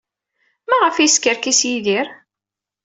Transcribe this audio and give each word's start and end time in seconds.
Maɣef 0.69 0.95
ay 0.97 1.03
yeskerkis 1.07 1.61
Yidir? 1.69 2.07